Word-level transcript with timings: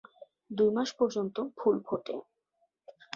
দুই 0.57 0.69
মাস 0.75 0.89
পর্যন্ত 0.99 1.35
ফুল 1.57 1.75
ফোটে। 1.87 2.15